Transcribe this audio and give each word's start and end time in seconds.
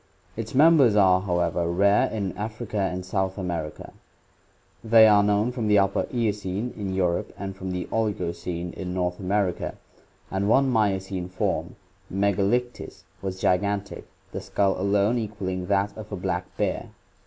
Its 0.35 0.55
members 0.55 0.95
are, 0.95 1.21
however, 1.21 1.67
rare 1.69 2.09
in 2.09 2.35
Africa 2.35 2.79
and 2.91 3.05
South 3.05 3.37
America. 3.37 3.93
They 4.83 5.05
are 5.07 5.21
known 5.21 5.51
from 5.51 5.67
the 5.67 5.77
Upper 5.77 6.07
Eocene 6.11 6.73
in 6.75 6.95
Europe 6.95 7.31
and 7.37 7.55
from 7.55 7.69
the 7.69 7.85
Oligocene 7.91 8.73
of 8.81 8.87
North 8.87 9.19
America, 9.19 9.75
and 10.31 10.49
one 10.49 10.67
Miocene 10.71 11.29
form, 11.29 11.75
Mcgalictis, 12.11 13.03
was 13.21 13.39
gigantic, 13.39 14.07
the 14.31 14.41
skull 14.41 14.75
alone 14.81 15.19
equalling 15.19 15.67
that 15.67 15.95
of 15.95 16.11
a 16.11 16.15
black 16.15 16.47
bear. 16.57 16.89